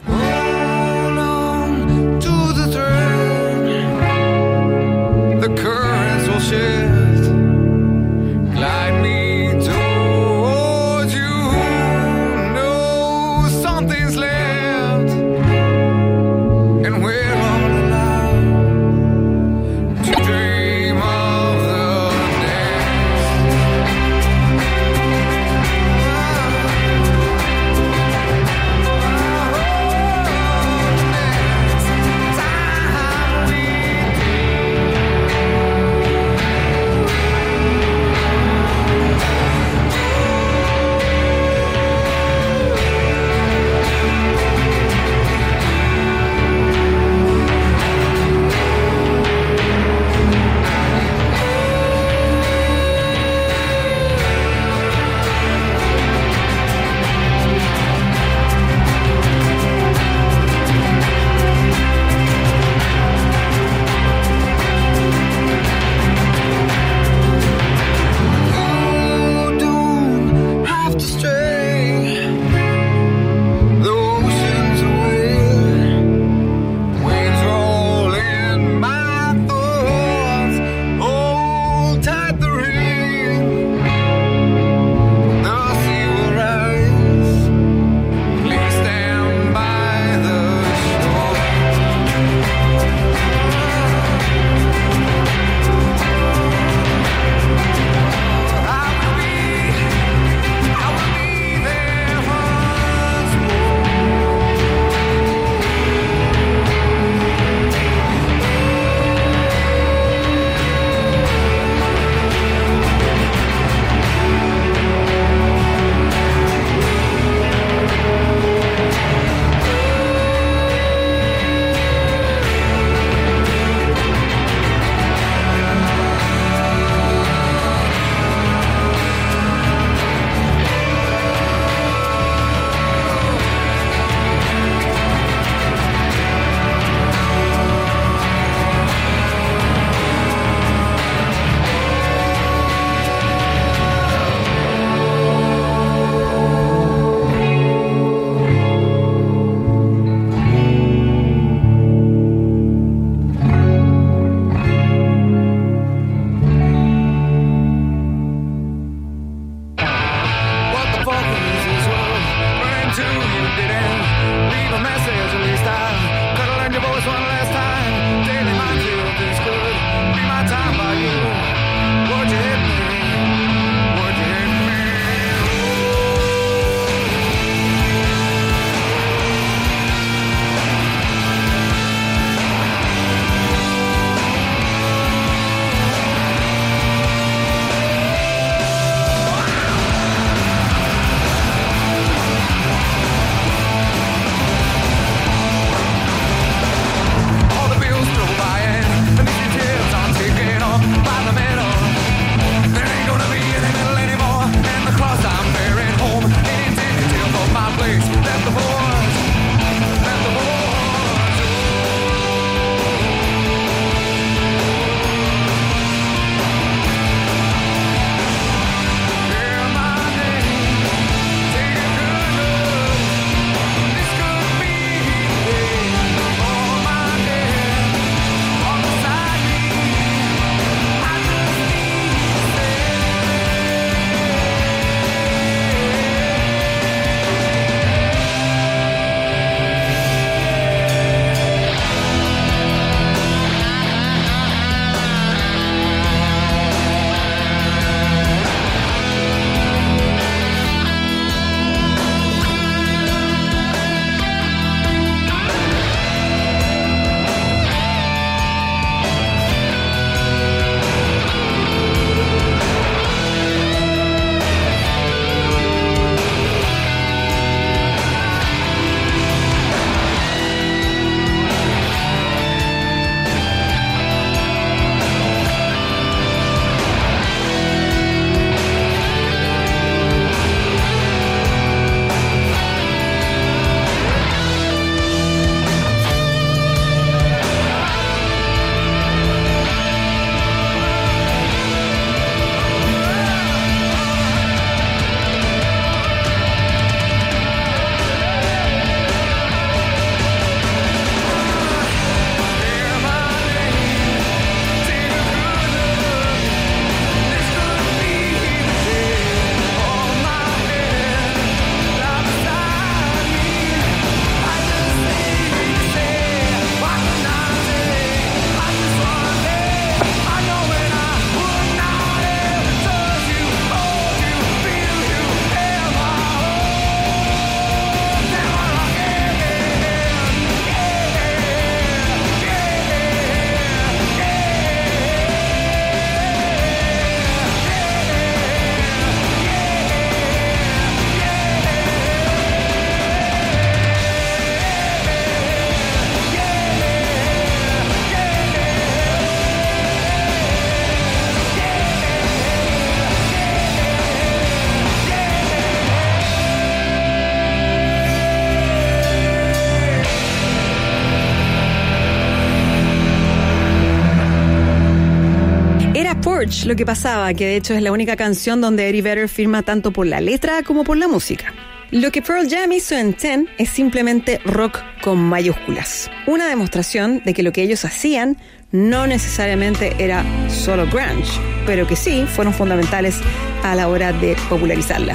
Lo 366.67 366.77
que 366.77 366.87
pasaba, 366.87 367.33
que 367.35 367.47
de 367.47 367.57
hecho 367.57 367.75
es 367.75 367.83
la 367.83 367.91
única 367.91 368.15
canción 368.15 368.61
donde 368.61 368.89
Eddie 368.89 369.03
Vedder 369.03 369.29
firma 369.29 369.63
tanto 369.63 369.91
por 369.91 370.07
la 370.07 370.21
letra 370.21 370.63
como 370.63 370.85
por 370.85 370.97
la 370.97 371.09
música. 371.09 371.53
Lo 371.91 372.13
que 372.13 372.23
Pearl 372.23 372.49
Jam 372.49 372.71
hizo 372.73 372.95
en 372.95 373.15
Ten 373.15 373.49
es 373.59 373.69
simplemente 373.71 374.39
rock 374.45 374.79
con 375.03 375.19
mayúsculas. 375.19 376.11
Una 376.27 376.47
demostración 376.47 377.21
de 377.25 377.35
que 377.35 377.43
lo 377.43 377.53
que 377.53 377.63
ellos 377.63 377.85
hacían 377.85 378.37
no 378.71 379.07
necesariamente 379.07 379.95
era 379.99 380.25
solo 380.49 380.87
grunge, 380.87 381.41
pero 381.67 381.87
que 381.87 381.97
sí 381.97 382.25
fueron 382.27 382.55
fundamentales 382.55 383.19
a 383.65 383.75
la 383.75 383.89
hora 383.89 384.13
de 384.13 384.37
popularizarla. 384.49 385.15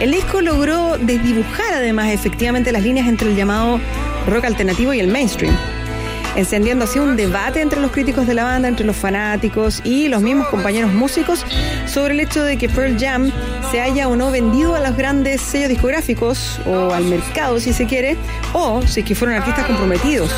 El 0.00 0.10
disco 0.10 0.40
logró 0.40 0.98
desdibujar 0.98 1.74
además 1.74 2.12
efectivamente 2.12 2.72
las 2.72 2.82
líneas 2.82 3.08
entre 3.08 3.30
el 3.30 3.36
llamado 3.36 3.78
rock 4.26 4.46
alternativo 4.46 4.92
y 4.92 5.00
el 5.00 5.08
mainstream 5.08 5.56
encendiendo 6.36 6.84
así 6.84 6.98
un 6.98 7.16
debate 7.16 7.60
entre 7.60 7.80
los 7.80 7.90
críticos 7.90 8.26
de 8.26 8.34
la 8.34 8.44
banda, 8.44 8.68
entre 8.68 8.86
los 8.86 8.96
fanáticos 8.96 9.80
y 9.84 10.08
los 10.08 10.22
mismos 10.22 10.48
compañeros 10.48 10.92
músicos 10.92 11.44
sobre 11.86 12.14
el 12.14 12.20
hecho 12.20 12.42
de 12.44 12.56
que 12.56 12.68
Pearl 12.68 12.96
Jam 12.98 13.30
se 13.70 13.80
haya 13.80 14.08
o 14.08 14.16
no 14.16 14.30
vendido 14.30 14.74
a 14.74 14.80
los 14.80 14.96
grandes 14.96 15.40
sellos 15.40 15.68
discográficos 15.68 16.60
o 16.66 16.92
al 16.92 17.04
mercado 17.04 17.60
si 17.60 17.72
se 17.72 17.86
quiere, 17.86 18.16
o 18.52 18.82
si 18.86 19.00
es 19.00 19.06
que 19.06 19.14
fueron 19.14 19.36
artistas 19.36 19.66
comprometidos, 19.66 20.30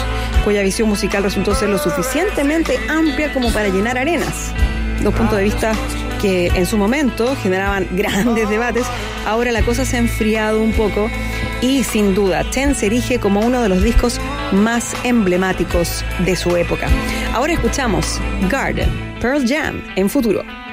cuya 0.44 0.62
visión 0.62 0.88
musical 0.88 1.22
resultó 1.22 1.54
ser 1.54 1.68
lo 1.68 1.78
suficientemente 1.78 2.78
amplia 2.88 3.32
como 3.32 3.52
para 3.52 3.68
llenar 3.68 3.98
arenas. 3.98 4.52
Dos 5.02 5.14
puntos 5.14 5.36
de 5.36 5.44
vista 5.44 5.72
que 6.20 6.46
en 6.48 6.66
su 6.66 6.78
momento 6.78 7.36
generaban 7.42 7.86
grandes 7.92 8.48
debates, 8.48 8.86
ahora 9.26 9.52
la 9.52 9.62
cosa 9.62 9.84
se 9.84 9.96
ha 9.96 9.98
enfriado 10.00 10.62
un 10.62 10.72
poco 10.72 11.10
y 11.60 11.82
sin 11.84 12.14
duda 12.14 12.44
Ten 12.50 12.74
se 12.74 12.86
erige 12.86 13.18
como 13.18 13.40
uno 13.40 13.62
de 13.62 13.68
los 13.68 13.82
discos 13.82 14.20
más 14.54 14.94
emblemáticos 15.04 16.04
de 16.24 16.36
su 16.36 16.56
época. 16.56 16.88
Ahora 17.34 17.52
escuchamos 17.52 18.20
Garden, 18.48 18.88
Pearl 19.20 19.46
Jam 19.46 19.82
en 19.96 20.08
futuro. 20.08 20.63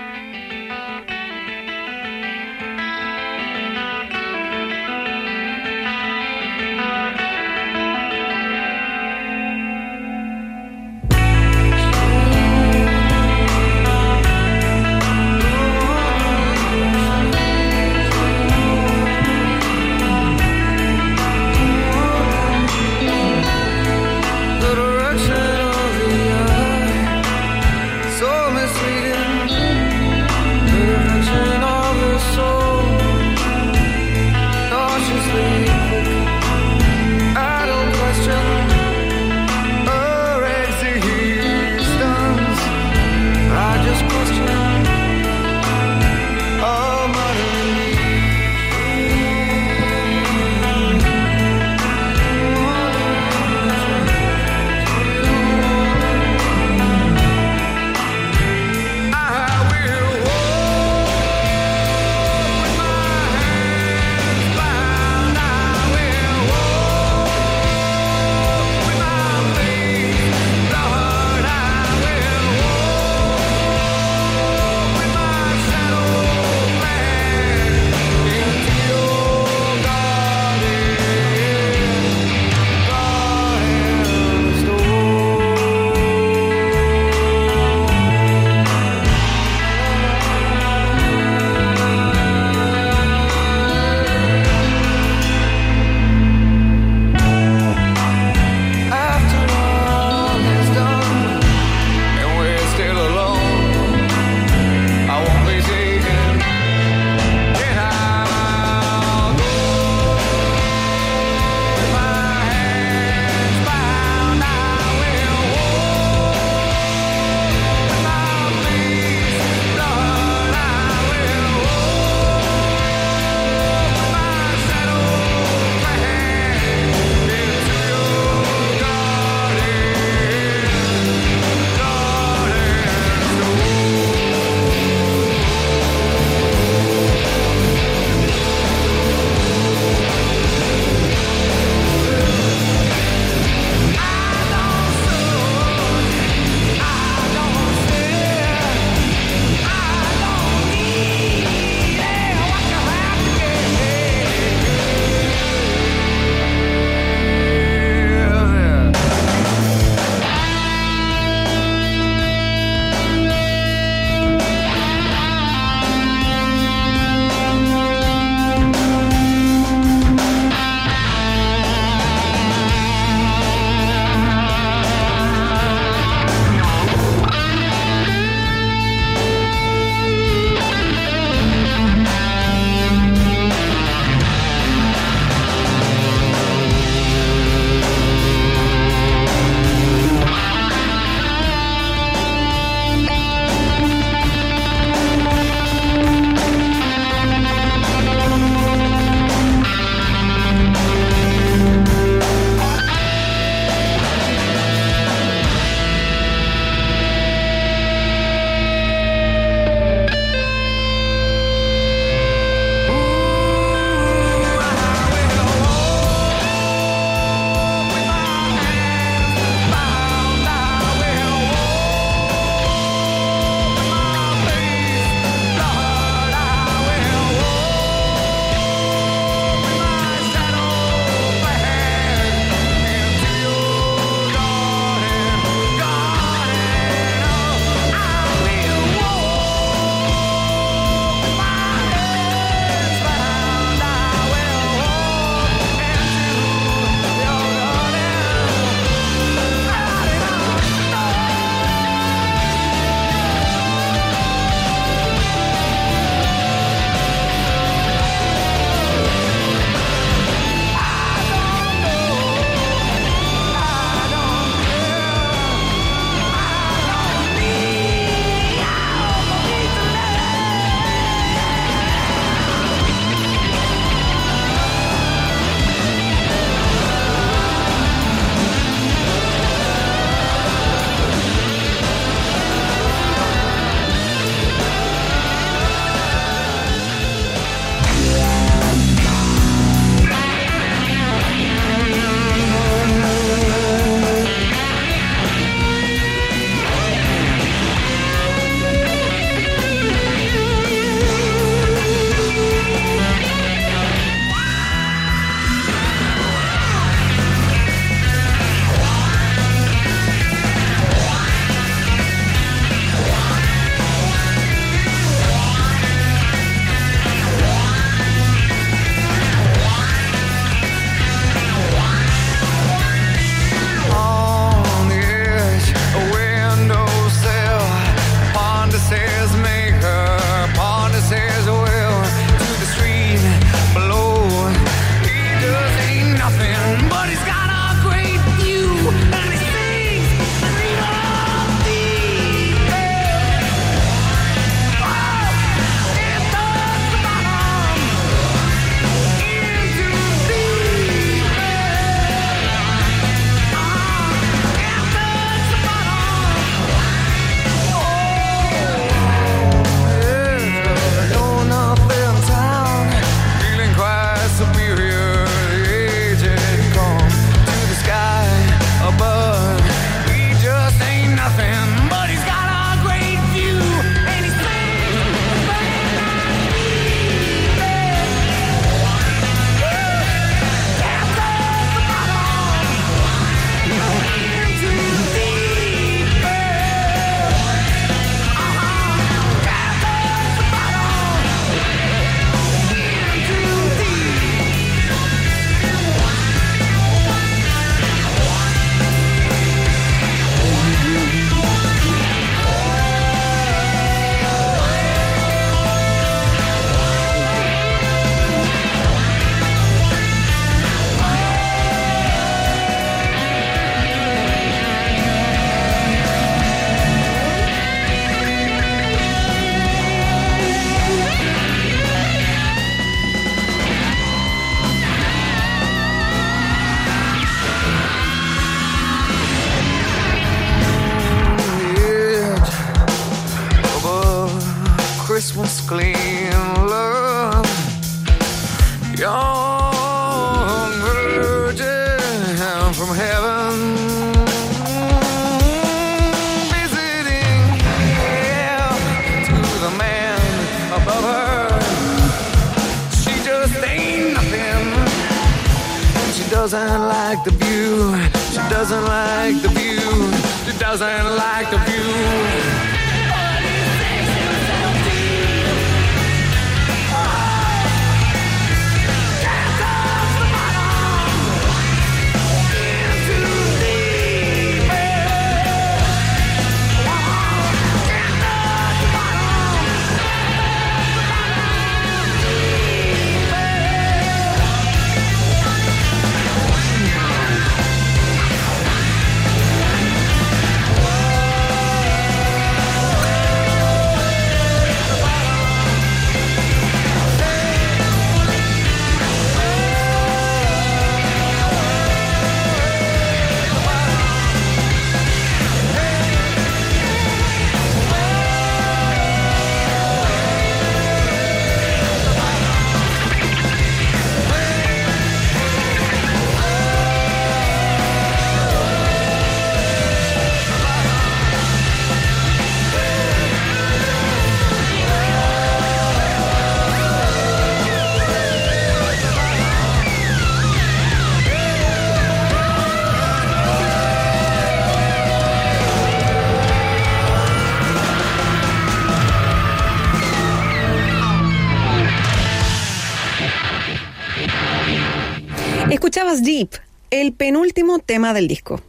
Penúltimo 547.22 547.78
tema 547.78 548.16
del 548.16 548.28
disco. 548.28 548.60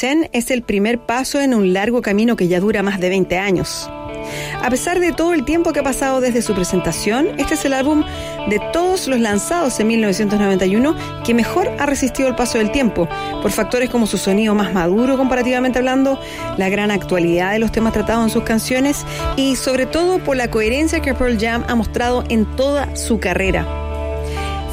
Ten 0.00 0.30
es 0.32 0.50
el 0.50 0.62
primer 0.62 1.00
paso 1.00 1.38
en 1.38 1.52
un 1.52 1.74
largo 1.74 2.00
camino 2.00 2.34
que 2.34 2.48
ya 2.48 2.60
dura 2.60 2.82
más 2.82 2.98
de 2.98 3.10
20 3.10 3.36
años. 3.36 3.90
A 4.62 4.70
pesar 4.70 5.00
de 5.00 5.12
todo 5.12 5.34
el 5.34 5.44
tiempo 5.44 5.74
que 5.74 5.80
ha 5.80 5.82
pasado 5.82 6.22
desde 6.22 6.40
su 6.40 6.54
presentación, 6.54 7.38
este 7.38 7.52
es 7.52 7.66
el 7.66 7.74
álbum 7.74 8.04
de 8.48 8.58
todos 8.72 9.06
los 9.06 9.20
lanzados 9.20 9.78
en 9.80 9.88
1991 9.88 10.96
que 11.26 11.34
mejor 11.34 11.68
ha 11.78 11.84
resistido 11.84 12.26
el 12.30 12.36
paso 12.36 12.56
del 12.56 12.72
tiempo, 12.72 13.06
por 13.42 13.50
factores 13.50 13.90
como 13.90 14.06
su 14.06 14.16
sonido 14.16 14.54
más 14.54 14.72
maduro 14.72 15.18
comparativamente 15.18 15.78
hablando, 15.78 16.18
la 16.56 16.70
gran 16.70 16.90
actualidad 16.90 17.52
de 17.52 17.58
los 17.58 17.70
temas 17.70 17.92
tratados 17.92 18.24
en 18.24 18.30
sus 18.30 18.44
canciones 18.44 19.04
y 19.36 19.56
sobre 19.56 19.84
todo 19.84 20.24
por 20.24 20.38
la 20.38 20.50
coherencia 20.50 21.02
que 21.02 21.12
Pearl 21.12 21.38
Jam 21.38 21.64
ha 21.68 21.74
mostrado 21.74 22.24
en 22.30 22.46
toda 22.56 22.96
su 22.96 23.20
carrera. 23.20 23.87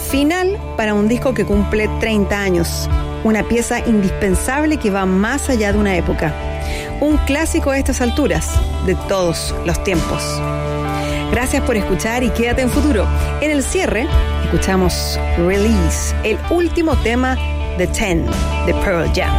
Final 0.09 0.57
para 0.77 0.93
un 0.93 1.07
disco 1.07 1.33
que 1.33 1.45
cumple 1.45 1.87
30 1.99 2.39
años, 2.39 2.89
una 3.23 3.43
pieza 3.43 3.79
indispensable 3.79 4.77
que 4.77 4.89
va 4.89 5.05
más 5.05 5.49
allá 5.49 5.73
de 5.73 5.79
una 5.79 5.95
época, 5.95 6.33
un 7.01 7.17
clásico 7.17 7.71
a 7.71 7.77
estas 7.77 8.01
alturas, 8.01 8.51
de 8.85 8.95
todos 9.07 9.53
los 9.65 9.83
tiempos. 9.83 10.23
Gracias 11.31 11.63
por 11.63 11.75
escuchar 11.75 12.23
y 12.23 12.29
quédate 12.29 12.61
en 12.61 12.69
futuro. 12.69 13.05
En 13.41 13.51
el 13.51 13.63
cierre, 13.63 14.07
escuchamos 14.45 15.19
Release, 15.37 16.15
el 16.23 16.37
último 16.49 16.95
tema 16.97 17.35
de 17.77 17.87
Ten 17.87 18.25
de 18.65 18.73
Pearl 18.75 19.11
Jam. 19.13 19.33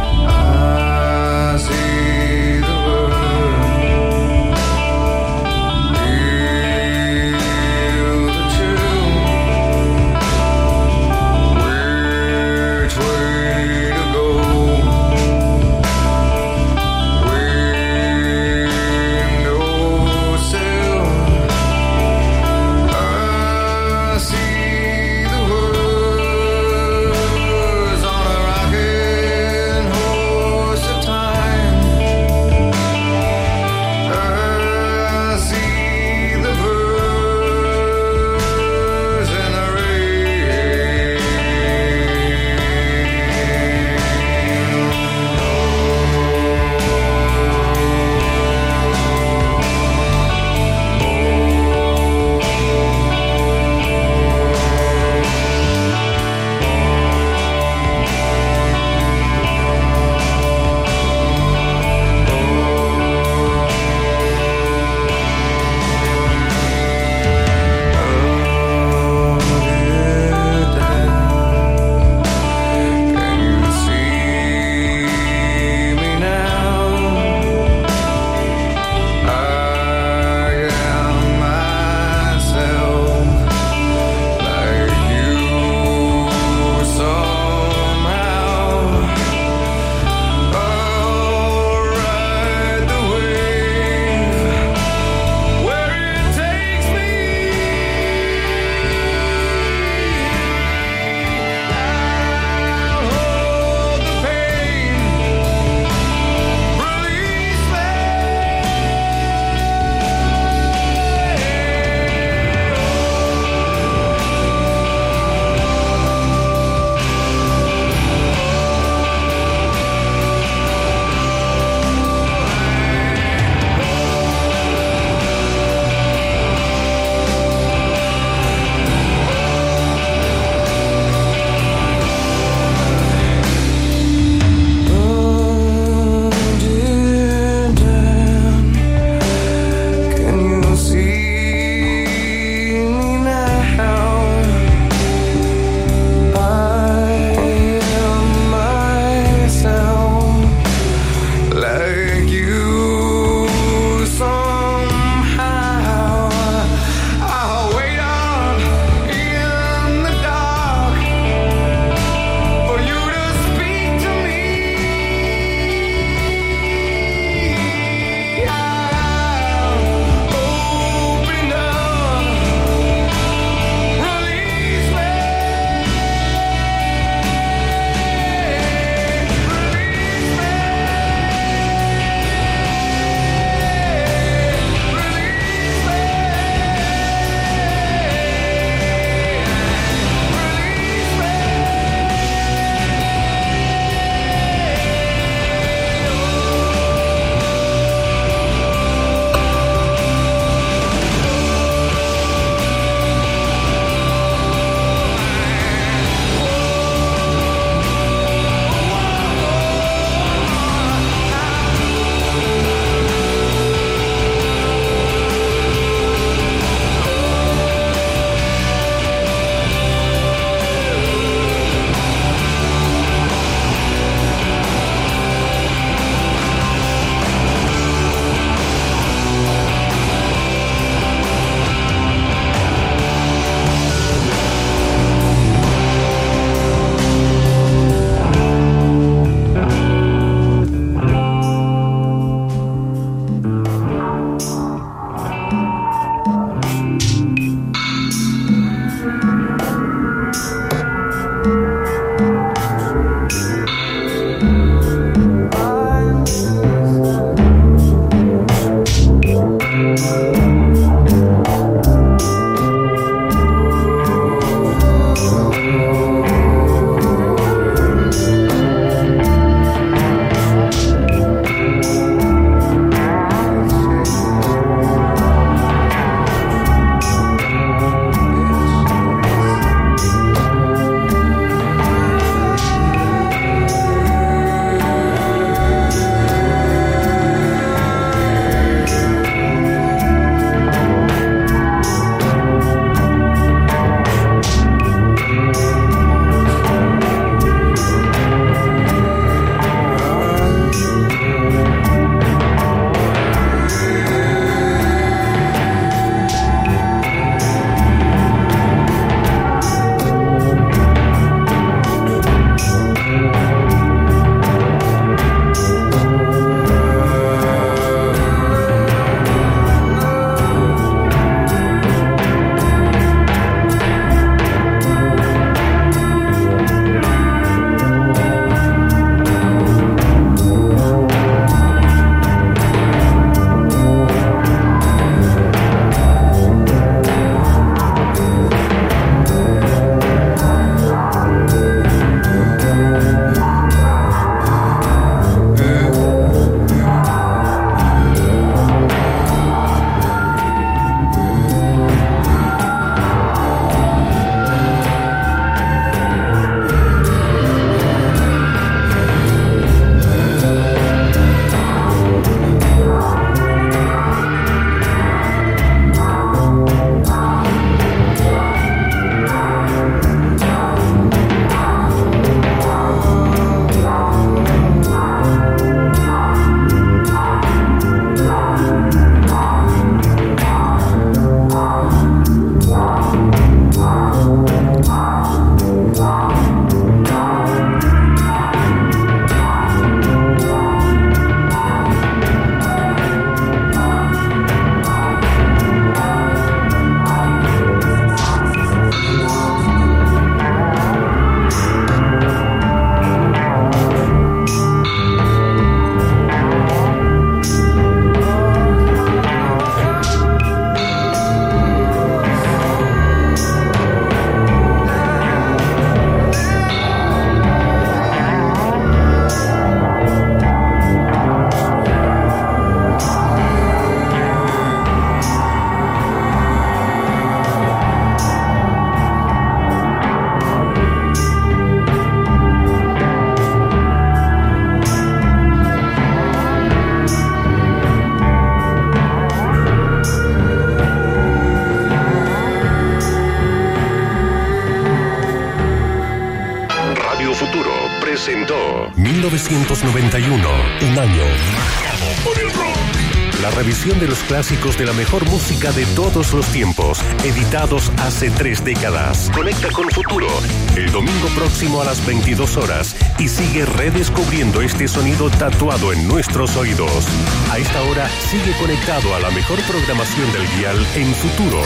Clásicos 454.37 454.77
de 454.77 454.85
la 454.85 454.93
mejor 454.93 455.27
música 455.31 455.71
de 455.71 455.83
todos 455.95 456.31
los 456.31 456.45
tiempos, 456.49 457.01
editados 457.23 457.91
hace 457.97 458.29
tres 458.29 458.63
décadas. 458.63 459.31
Conecta 459.33 459.71
con 459.71 459.89
Futuro 459.89 460.27
el 460.75 460.91
domingo 460.91 461.27
próximo 461.35 461.81
a 461.81 461.85
las 461.85 462.05
22 462.05 462.55
horas 462.57 462.95
y 463.17 463.29
sigue 463.29 463.65
redescubriendo 463.65 464.61
este 464.61 464.87
sonido 464.87 465.31
tatuado 465.31 465.91
en 465.91 466.07
nuestros 466.07 466.55
oídos. 466.55 467.07
A 467.49 467.57
esta 467.57 467.81
hora 467.81 468.07
sigue 468.29 468.55
conectado 468.59 469.15
a 469.15 469.19
la 469.21 469.31
mejor 469.31 469.57
programación 469.63 470.31
del 470.31 470.47
dial 470.59 470.87
en 470.93 471.15
Futuro. 471.15 471.63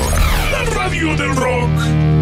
La 0.53 0.63
radio 0.63 1.13
del 1.17 1.35
rock. 1.35 2.20